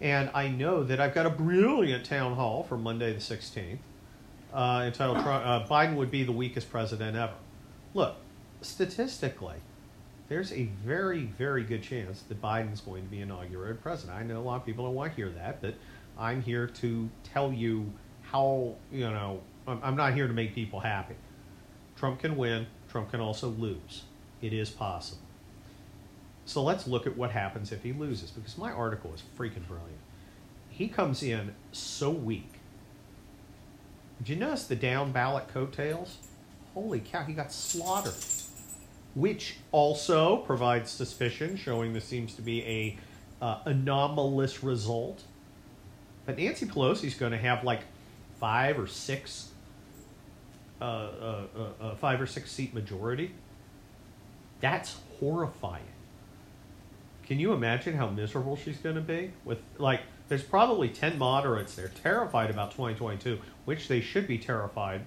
And 0.00 0.30
I 0.34 0.48
know 0.48 0.84
that 0.84 1.00
I've 1.00 1.14
got 1.14 1.26
a 1.26 1.30
brilliant 1.30 2.04
town 2.04 2.34
hall 2.34 2.64
for 2.64 2.76
Monday 2.76 3.12
the 3.12 3.20
16th 3.20 3.78
uh, 4.54 4.84
entitled 4.86 5.18
uh, 5.18 5.66
Biden 5.68 5.96
would 5.96 6.10
be 6.10 6.22
the 6.22 6.32
weakest 6.32 6.70
president 6.70 7.16
ever. 7.16 7.34
Look, 7.92 8.16
statistically, 8.64 9.56
there's 10.28 10.52
a 10.52 10.64
very, 10.84 11.24
very 11.24 11.64
good 11.64 11.82
chance 11.82 12.22
that 12.22 12.40
Biden's 12.40 12.80
going 12.80 13.04
to 13.04 13.10
be 13.10 13.20
inaugurated 13.20 13.82
president. 13.82 14.18
I 14.18 14.22
know 14.22 14.40
a 14.40 14.42
lot 14.42 14.56
of 14.56 14.66
people 14.66 14.86
don't 14.86 14.94
want 14.94 15.12
to 15.12 15.16
hear 15.16 15.30
that, 15.30 15.60
but 15.60 15.74
I'm 16.18 16.42
here 16.42 16.66
to 16.66 17.10
tell 17.22 17.52
you 17.52 17.92
how, 18.22 18.74
you 18.90 19.10
know, 19.10 19.40
I'm 19.66 19.96
not 19.96 20.14
here 20.14 20.26
to 20.26 20.32
make 20.32 20.54
people 20.54 20.80
happy. 20.80 21.14
Trump 21.96 22.20
can 22.20 22.36
win, 22.36 22.66
Trump 22.88 23.10
can 23.10 23.20
also 23.20 23.48
lose. 23.48 24.02
It 24.42 24.52
is 24.52 24.70
possible. 24.70 25.22
So 26.46 26.62
let's 26.62 26.86
look 26.86 27.06
at 27.06 27.16
what 27.16 27.30
happens 27.30 27.72
if 27.72 27.82
he 27.82 27.92
loses, 27.92 28.30
because 28.30 28.58
my 28.58 28.70
article 28.70 29.12
is 29.14 29.22
freaking 29.38 29.66
brilliant. 29.66 29.98
He 30.68 30.88
comes 30.88 31.22
in 31.22 31.54
so 31.72 32.10
weak. 32.10 32.52
Did 34.18 34.28
you 34.28 34.36
notice 34.36 34.66
the 34.66 34.76
down 34.76 35.12
ballot 35.12 35.48
coattails? 35.48 36.18
Holy 36.74 37.00
cow, 37.00 37.24
he 37.24 37.32
got 37.32 37.52
slaughtered 37.52 38.14
which 39.14 39.56
also 39.70 40.38
provides 40.38 40.90
suspicion, 40.90 41.56
showing 41.56 41.92
this 41.92 42.04
seems 42.04 42.34
to 42.34 42.42
be 42.42 42.64
a 42.64 42.98
uh, 43.44 43.60
anomalous 43.64 44.62
result. 44.62 45.22
But 46.26 46.38
Nancy 46.38 46.66
Pelosi's 46.66 47.14
going 47.14 47.32
to 47.32 47.38
have 47.38 47.62
like 47.64 47.82
five 48.40 48.78
or 48.78 48.86
six, 48.86 49.50
uh, 50.80 50.84
uh, 50.84 51.42
uh, 51.56 51.84
uh, 51.84 51.94
five 51.96 52.20
or 52.20 52.26
six 52.26 52.50
seat 52.50 52.74
majority. 52.74 53.32
That's 54.60 54.96
horrifying. 55.20 55.84
Can 57.26 57.38
you 57.38 57.52
imagine 57.52 57.94
how 57.94 58.08
miserable 58.08 58.56
she's 58.56 58.78
going 58.78 58.96
to 58.96 59.00
be? 59.00 59.30
With 59.44 59.58
like, 59.78 60.00
there's 60.28 60.42
probably 60.42 60.88
ten 60.88 61.18
moderates 61.18 61.74
there 61.74 61.88
terrified 62.02 62.50
about 62.50 62.72
2022, 62.72 63.38
which 63.64 63.88
they 63.88 64.00
should 64.00 64.26
be 64.26 64.38
terrified 64.38 65.02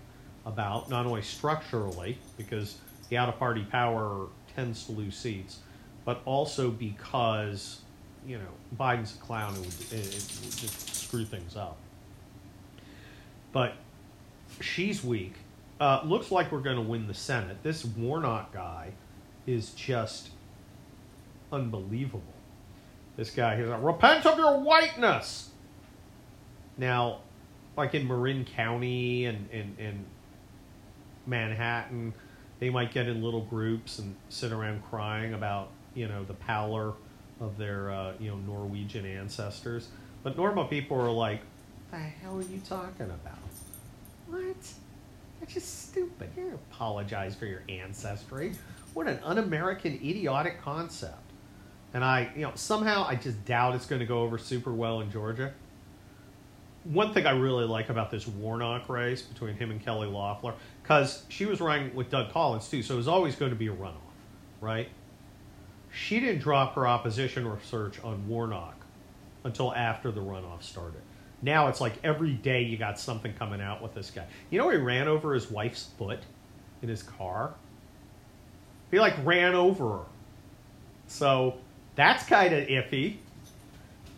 about, 0.45 0.89
not 0.89 1.05
only 1.05 1.21
structurally 1.21 2.17
because 2.37 2.77
the 3.09 3.17
out 3.17 3.29
of 3.29 3.39
party 3.39 3.65
power 3.69 4.27
tends 4.55 4.85
to 4.85 4.91
lose 4.91 5.15
seats, 5.15 5.59
but 6.05 6.21
also 6.25 6.69
because 6.69 7.81
you 8.25 8.37
know 8.37 8.49
Biden's 8.77 9.15
a 9.15 9.19
clown 9.19 9.55
and 9.55 9.65
would, 9.65 9.91
would 9.91 10.01
just 10.01 10.95
screw 10.95 11.25
things 11.25 11.55
up. 11.55 11.77
But 13.51 13.75
she's 14.61 15.03
weak. 15.03 15.33
Uh, 15.79 16.01
looks 16.03 16.31
like 16.31 16.51
we're 16.51 16.59
going 16.59 16.75
to 16.75 16.81
win 16.81 17.07
the 17.07 17.13
Senate. 17.13 17.57
This 17.63 17.85
Warnock 17.85 18.51
guy 18.51 18.91
is 19.45 19.71
just 19.71 20.29
unbelievable. 21.51 22.23
This 23.15 23.31
guy, 23.31 23.57
he's 23.57 23.67
like, 23.67 23.83
repent 23.83 24.25
of 24.25 24.37
your 24.37 24.59
whiteness. 24.59 25.49
Now, 26.77 27.19
like 27.75 27.93
in 27.95 28.07
Marin 28.07 28.45
County 28.45 29.25
and, 29.25 29.49
and, 29.51 29.75
and 29.79 30.05
Manhattan, 31.25 32.13
they 32.59 32.69
might 32.69 32.93
get 32.93 33.07
in 33.07 33.23
little 33.23 33.41
groups 33.41 33.99
and 33.99 34.15
sit 34.29 34.51
around 34.51 34.83
crying 34.83 35.33
about 35.33 35.69
you 35.93 36.07
know 36.07 36.23
the 36.23 36.33
pallor 36.33 36.93
of 37.39 37.57
their 37.57 37.91
uh, 37.91 38.13
you 38.19 38.29
know 38.29 38.37
Norwegian 38.37 39.05
ancestors. 39.05 39.89
But 40.23 40.37
normal 40.37 40.65
people 40.65 40.99
are 40.99 41.11
like, 41.11 41.41
"The 41.91 41.97
hell 41.97 42.37
are 42.37 42.41
you 42.41 42.61
talking 42.67 43.05
about? 43.05 43.37
What? 44.27 44.55
That's 45.39 45.53
just 45.53 45.89
stupid. 45.89 46.29
You 46.35 46.59
apologize 46.71 47.35
for 47.35 47.45
your 47.45 47.61
ancestry. 47.69 48.53
What 48.93 49.07
an 49.07 49.19
un-American, 49.23 49.93
idiotic 49.93 50.61
concept." 50.61 51.27
And 51.93 52.03
I, 52.03 52.29
you 52.35 52.41
know, 52.41 52.51
somehow 52.55 53.05
I 53.07 53.15
just 53.15 53.43
doubt 53.45 53.75
it's 53.75 53.85
going 53.85 54.01
to 54.01 54.05
go 54.05 54.21
over 54.21 54.37
super 54.37 54.73
well 54.73 55.01
in 55.01 55.11
Georgia. 55.11 55.53
One 56.83 57.13
thing 57.13 57.25
I 57.25 57.31
really 57.31 57.65
like 57.65 57.89
about 57.89 58.11
this 58.11 58.27
Warnock 58.27 58.87
race 58.87 59.21
between 59.21 59.55
him 59.55 59.71
and 59.71 59.83
Kelly 59.83 60.07
Loeffler, 60.07 60.53
because 60.87 61.23
she 61.27 61.45
was 61.45 61.59
running 61.59 61.93
with 61.93 62.09
Doug 62.09 62.31
Collins 62.31 62.69
too, 62.69 62.81
so 62.81 62.93
it 62.93 62.97
was 62.97 63.09
always 63.09 63.35
going 63.35 63.51
to 63.51 63.57
be 63.57 63.67
a 63.67 63.73
runoff, 63.73 63.95
right? 64.61 64.87
She 65.91 66.21
didn't 66.21 66.39
drop 66.39 66.75
her 66.75 66.87
opposition 66.87 67.45
research 67.45 68.01
on 68.05 68.25
Warnock 68.29 68.85
until 69.43 69.73
after 69.75 70.11
the 70.11 70.21
runoff 70.21 70.63
started. 70.63 71.01
Now 71.41 71.67
it's 71.67 71.81
like 71.81 71.95
every 72.05 72.31
day 72.31 72.63
you 72.63 72.77
got 72.77 72.97
something 72.97 73.33
coming 73.33 73.59
out 73.59 73.81
with 73.81 73.95
this 73.95 74.11
guy. 74.11 74.25
You 74.49 74.59
know, 74.59 74.69
he 74.69 74.77
ran 74.77 75.09
over 75.09 75.33
his 75.33 75.51
wife's 75.51 75.89
foot 75.97 76.19
in 76.81 76.87
his 76.87 77.03
car. 77.03 77.53
He 78.89 78.97
like 78.97 79.13
ran 79.25 79.55
over 79.55 79.89
her. 79.89 80.03
So 81.07 81.57
that's 81.95 82.23
kind 82.25 82.53
of 82.53 82.65
iffy. 82.69 83.17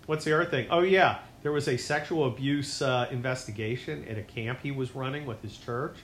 What's 0.06 0.24
the 0.24 0.36
other 0.36 0.46
thing? 0.46 0.68
Oh 0.70 0.82
yeah, 0.82 1.18
there 1.42 1.52
was 1.52 1.68
a 1.68 1.78
sexual 1.78 2.28
abuse 2.28 2.84
uh, 2.84 3.08
investigation 3.10 4.06
at 4.08 4.20
a 4.20 4.24
camp 4.24 4.60
he 4.62 4.70
was 4.70 4.94
running 4.94 5.26
with 5.26 5.42
his 5.42 5.58
church. 5.58 5.96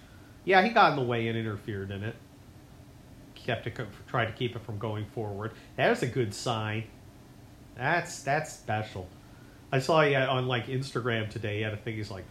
Yeah, 0.45 0.61
he 0.61 0.69
got 0.69 0.91
in 0.91 0.95
the 0.95 1.03
way 1.03 1.27
and 1.27 1.37
interfered 1.37 1.91
in 1.91 2.03
it. 2.03 2.15
Kept 3.33 3.67
it, 3.67 3.77
tried 4.07 4.27
to 4.27 4.31
keep 4.31 4.55
it 4.55 4.63
from 4.63 4.77
going 4.77 5.05
forward. 5.07 5.51
That 5.75 5.89
was 5.89 6.01
a 6.03 6.07
good 6.07 6.33
sign. 6.33 6.85
That's 7.75 8.23
that's 8.23 8.53
special. 8.53 9.07
I 9.71 9.79
saw 9.79 10.01
you 10.01 10.15
on 10.15 10.47
like 10.47 10.67
Instagram 10.67 11.29
today. 11.29 11.57
He 11.57 11.61
had 11.63 11.73
a 11.73 11.77
thing. 11.77 11.95
He's 11.95 12.09
like, 12.09 12.23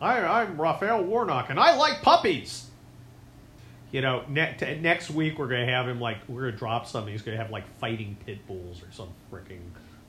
I, 0.00 0.20
"I'm 0.20 0.60
Raphael 0.60 1.02
Warnock, 1.02 1.50
and 1.50 1.58
I 1.58 1.76
like 1.76 2.02
puppies." 2.02 2.68
You 3.90 4.00
know, 4.00 4.24
ne- 4.28 4.54
t- 4.58 4.78
next 4.80 5.10
week 5.10 5.38
we're 5.38 5.48
gonna 5.48 5.66
have 5.66 5.88
him 5.88 6.00
like 6.00 6.18
we're 6.28 6.46
gonna 6.46 6.56
drop 6.56 6.86
something. 6.86 7.12
He's 7.12 7.22
gonna 7.22 7.36
have 7.36 7.50
like 7.50 7.66
fighting 7.78 8.16
pit 8.24 8.46
bulls 8.46 8.82
or 8.82 8.90
some 8.92 9.08
freaking. 9.30 9.60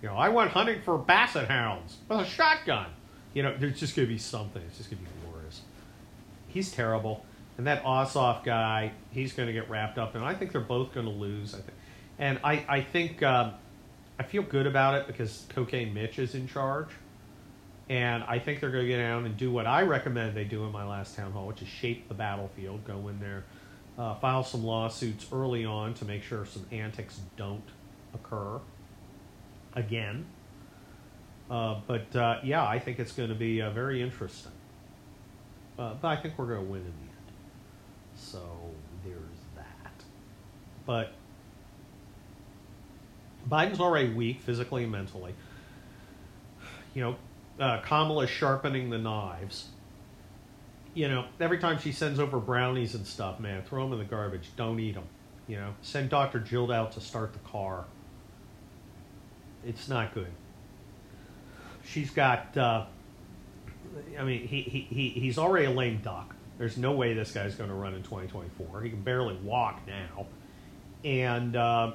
You 0.01 0.09
know, 0.09 0.15
I 0.15 0.29
went 0.29 0.51
hunting 0.51 0.81
for 0.81 0.97
basset 0.97 1.47
hounds 1.49 1.97
with 2.07 2.19
a 2.19 2.25
shotgun. 2.25 2.87
You 3.33 3.43
know, 3.43 3.55
there's 3.57 3.79
just 3.79 3.95
gonna 3.95 4.07
be 4.07 4.17
something. 4.17 4.61
It's 4.67 4.77
just 4.77 4.89
gonna 4.89 5.01
be 5.01 5.07
glorious. 5.29 5.61
He's 6.47 6.71
terrible, 6.71 7.25
and 7.57 7.67
that 7.67 7.83
Ossoff 7.83 8.43
guy, 8.43 8.91
he's 9.11 9.33
gonna 9.33 9.53
get 9.53 9.69
wrapped 9.69 9.97
up, 9.97 10.15
and 10.15 10.23
I 10.23 10.33
think 10.33 10.51
they're 10.51 10.61
both 10.61 10.93
gonna 10.93 11.09
lose. 11.09 11.53
I 11.53 11.57
think, 11.57 11.77
and 12.19 12.39
I 12.43 12.65
I 12.67 12.81
think 12.81 13.21
um, 13.23 13.53
I 14.19 14.23
feel 14.23 14.43
good 14.43 14.67
about 14.67 14.95
it 14.95 15.07
because 15.07 15.45
Cocaine 15.49 15.93
Mitch 15.93 16.19
is 16.19 16.35
in 16.35 16.47
charge. 16.47 16.89
And 17.89 18.23
I 18.23 18.39
think 18.39 18.61
they're 18.61 18.71
going 18.71 18.85
to 18.85 18.89
get 18.89 18.97
down 18.97 19.25
and 19.25 19.35
do 19.35 19.51
what 19.51 19.67
I 19.67 19.81
recommend 19.81 20.35
they 20.35 20.45
do 20.45 20.63
in 20.63 20.71
my 20.71 20.85
last 20.85 21.15
town 21.15 21.33
hall, 21.33 21.47
which 21.47 21.61
is 21.61 21.67
shape 21.67 22.07
the 22.07 22.13
battlefield, 22.13 22.85
go 22.85 23.09
in 23.09 23.19
there, 23.19 23.43
uh, 23.97 24.15
file 24.15 24.43
some 24.43 24.63
lawsuits 24.63 25.27
early 25.33 25.65
on 25.65 25.93
to 25.95 26.05
make 26.05 26.23
sure 26.23 26.45
some 26.45 26.65
antics 26.71 27.19
don't 27.35 27.63
occur 28.13 28.59
again. 29.73 30.25
Uh, 31.51 31.81
but 31.85 32.15
uh, 32.15 32.39
yeah, 32.43 32.65
I 32.65 32.79
think 32.79 32.99
it's 32.99 33.11
going 33.11 33.29
to 33.29 33.35
be 33.35 33.61
uh, 33.61 33.69
very 33.71 34.01
interesting. 34.01 34.53
Uh, 35.77 35.95
but 35.95 36.07
I 36.07 36.15
think 36.15 36.37
we're 36.37 36.47
going 36.47 36.65
to 36.65 36.71
win 36.71 36.81
in 36.81 36.85
the 36.85 37.11
end. 37.11 37.12
So 38.15 38.41
there's 39.03 39.17
that. 39.55 39.93
But 40.85 41.13
Biden's 43.49 43.79
already 43.79 44.13
weak 44.13 44.41
physically 44.41 44.83
and 44.83 44.91
mentally. 44.91 45.33
You 46.93 47.01
know, 47.01 47.15
uh, 47.59 47.81
Kamala's 47.81 48.29
sharpening 48.29 48.89
the 48.89 48.97
knives 48.97 49.67
you 50.93 51.07
know, 51.07 51.25
every 51.39 51.57
time 51.57 51.79
she 51.79 51.91
sends 51.91 52.19
over 52.19 52.39
brownies 52.39 52.95
and 52.95 53.05
stuff, 53.05 53.39
man, 53.39 53.63
throw 53.63 53.83
them 53.83 53.93
in 53.93 53.99
the 53.99 54.05
garbage. 54.05 54.49
Don't 54.55 54.79
eat 54.79 54.93
them. 54.93 55.05
You 55.47 55.57
know, 55.57 55.73
send 55.81 56.09
Dr. 56.09 56.39
Jill 56.39 56.71
out 56.71 56.91
to 56.93 57.01
start 57.01 57.33
the 57.33 57.39
car. 57.39 57.85
It's 59.65 59.89
not 59.89 60.13
good. 60.13 60.31
She's 61.85 62.11
got, 62.11 62.55
uh, 62.55 62.85
I 64.17 64.23
mean, 64.23 64.47
he, 64.47 64.61
he, 64.61 64.81
he, 64.81 65.09
he's 65.09 65.37
already 65.37 65.65
a 65.65 65.71
lame 65.71 65.99
duck. 66.03 66.35
There's 66.57 66.77
no 66.77 66.91
way 66.91 67.13
this 67.13 67.31
guy's 67.31 67.55
going 67.55 67.69
to 67.69 67.75
run 67.75 67.93
in 67.93 68.03
2024. 68.03 68.81
He 68.81 68.89
can 68.89 69.01
barely 69.01 69.35
walk 69.37 69.81
now. 69.87 70.27
And 71.03 71.55
uh, 71.55 71.93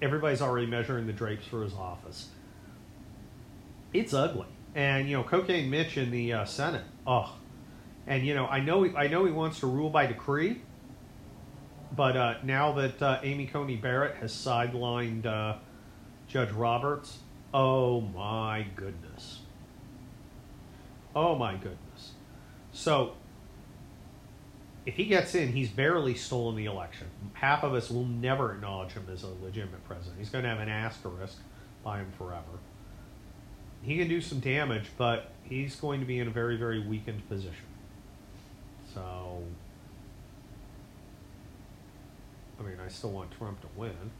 everybody's 0.00 0.42
already 0.42 0.66
measuring 0.66 1.06
the 1.06 1.12
drapes 1.12 1.46
for 1.46 1.62
his 1.62 1.74
office. 1.74 2.28
It's 3.92 4.14
ugly. 4.14 4.46
And, 4.74 5.08
you 5.08 5.16
know, 5.16 5.22
Cocaine 5.24 5.68
Mitch 5.68 5.96
in 5.96 6.10
the 6.10 6.32
uh, 6.32 6.44
Senate, 6.44 6.84
oh, 7.06 7.36
and 8.06 8.26
you 8.26 8.34
know, 8.34 8.46
I 8.46 8.60
know 8.60 8.86
I 8.96 9.08
know 9.08 9.24
he 9.24 9.32
wants 9.32 9.60
to 9.60 9.66
rule 9.66 9.90
by 9.90 10.06
decree, 10.06 10.62
but 11.94 12.16
uh, 12.16 12.34
now 12.42 12.72
that 12.72 13.00
uh, 13.02 13.20
Amy 13.22 13.46
Coney 13.46 13.76
Barrett 13.76 14.16
has 14.16 14.32
sidelined 14.32 15.26
uh, 15.26 15.58
Judge 16.26 16.50
Roberts, 16.50 17.18
oh 17.52 18.00
my 18.00 18.66
goodness, 18.74 19.40
oh 21.14 21.36
my 21.36 21.54
goodness. 21.54 22.12
So 22.72 23.14
if 24.86 24.94
he 24.94 25.04
gets 25.04 25.34
in, 25.34 25.52
he's 25.52 25.68
barely 25.68 26.14
stolen 26.14 26.56
the 26.56 26.64
election. 26.64 27.06
Half 27.34 27.64
of 27.64 27.74
us 27.74 27.90
will 27.90 28.06
never 28.06 28.54
acknowledge 28.54 28.92
him 28.92 29.06
as 29.12 29.22
a 29.22 29.28
legitimate 29.42 29.84
president. 29.86 30.18
He's 30.18 30.30
going 30.30 30.44
to 30.44 30.50
have 30.50 30.60
an 30.60 30.68
asterisk 30.68 31.36
by 31.84 31.98
him 31.98 32.12
forever. 32.16 32.58
He 33.82 33.96
can 33.96 34.08
do 34.08 34.20
some 34.20 34.40
damage, 34.40 34.86
but 34.96 35.30
he's 35.42 35.76
going 35.76 36.00
to 36.00 36.06
be 36.06 36.18
in 36.18 36.28
a 36.28 36.30
very, 36.30 36.56
very 36.56 36.80
weakened 36.80 37.26
position. 37.28 37.54
So, 38.94 39.42
I 42.58 42.62
mean, 42.62 42.76
I 42.84 42.88
still 42.88 43.10
want 43.10 43.30
Trump 43.32 43.60
to 43.62 43.68
win. 43.76 44.10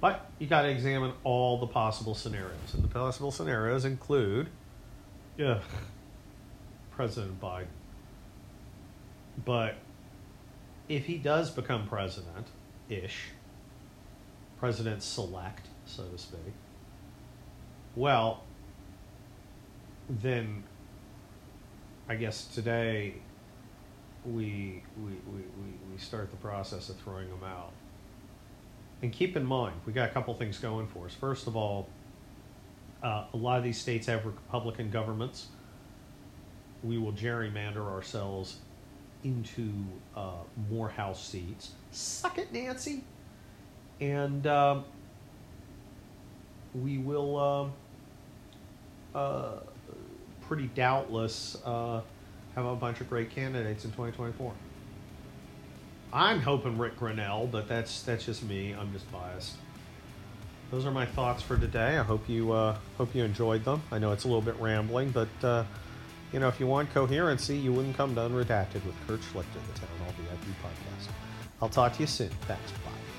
But 0.00 0.30
you 0.38 0.46
got 0.46 0.62
to 0.62 0.68
examine 0.68 1.12
all 1.24 1.58
the 1.58 1.66
possible 1.66 2.14
scenarios. 2.14 2.74
And 2.74 2.82
the 2.82 2.88
possible 2.88 3.30
scenarios 3.30 3.84
include, 3.84 4.48
yeah, 5.36 5.60
President 6.90 7.40
Biden. 7.40 7.66
But 9.44 9.76
if 10.88 11.06
he 11.06 11.16
does 11.18 11.50
become 11.50 11.86
president 11.86 12.48
ish, 12.88 13.28
president 14.58 15.02
select, 15.02 15.66
so 15.86 16.04
to 16.04 16.18
speak, 16.18 16.52
well, 17.96 18.42
then 20.08 20.64
I 22.08 22.16
guess 22.16 22.46
today 22.46 23.14
we, 24.26 24.82
we, 24.98 25.12
we, 25.32 25.42
we, 25.92 25.98
start 25.98 26.30
the 26.30 26.36
process 26.36 26.88
of 26.88 26.96
throwing 26.96 27.28
them 27.28 27.44
out. 27.44 27.72
And 29.02 29.12
keep 29.12 29.36
in 29.36 29.46
mind, 29.46 29.76
we 29.86 29.92
got 29.92 30.10
a 30.10 30.12
couple 30.12 30.34
things 30.34 30.58
going 30.58 30.88
for 30.88 31.06
us. 31.06 31.14
First 31.14 31.46
of 31.46 31.56
all, 31.56 31.88
uh, 33.02 33.24
a 33.32 33.36
lot 33.36 33.58
of 33.58 33.64
these 33.64 33.78
states 33.78 34.08
have 34.08 34.26
Republican 34.26 34.90
governments. 34.90 35.46
We 36.82 36.98
will 36.98 37.12
gerrymander 37.12 37.86
ourselves 37.88 38.56
into 39.24 39.70
uh, 40.16 40.32
more 40.70 40.88
House 40.88 41.22
seats. 41.22 41.72
Suck 41.90 42.38
it, 42.38 42.52
Nancy. 42.52 43.04
And 44.00 44.46
um, 44.46 44.84
we 46.74 46.98
will 46.98 47.38
um, 47.38 47.72
uh, 49.14 49.52
pretty 50.42 50.68
doubtless 50.68 51.56
uh, 51.64 52.00
have 52.54 52.64
a 52.64 52.76
bunch 52.76 53.00
of 53.00 53.08
great 53.08 53.30
candidates 53.30 53.84
in 53.84 53.90
2024. 53.90 54.52
I'm 56.12 56.40
hoping 56.40 56.76
Rick 56.76 56.98
Grinnell, 56.98 57.46
but 57.46 57.68
that's 57.68 58.02
that's 58.02 58.24
just 58.24 58.42
me. 58.42 58.72
I'm 58.72 58.92
just 58.92 59.10
biased. 59.12 59.54
Those 60.70 60.84
are 60.86 60.90
my 60.90 61.06
thoughts 61.06 61.42
for 61.42 61.56
today. 61.56 61.98
I 61.98 62.02
hope 62.02 62.28
you 62.28 62.52
uh, 62.52 62.76
hope 62.98 63.14
you 63.14 63.24
enjoyed 63.24 63.64
them. 63.64 63.82
I 63.92 63.98
know 63.98 64.12
it's 64.12 64.24
a 64.24 64.28
little 64.28 64.42
bit 64.42 64.56
rambling, 64.58 65.10
but 65.10 65.28
uh, 65.42 65.64
you 66.32 66.40
know 66.40 66.48
if 66.48 66.60
you 66.60 66.66
want 66.66 66.92
coherency, 66.92 67.56
you 67.56 67.72
wouldn't 67.72 67.96
come 67.96 68.14
to 68.14 68.20
Unredacted 68.20 68.84
with 68.84 68.94
Kurt 69.06 69.20
Schlichter, 69.20 69.60
the 69.72 69.80
Town 69.80 69.88
Hall 70.04 70.14
VIP 70.18 70.54
podcast. 70.62 71.10
I'll 71.62 71.68
talk 71.68 71.94
to 71.94 72.00
you 72.00 72.06
soon. 72.06 72.30
Thanks. 72.46 72.72
Bye. 72.72 73.09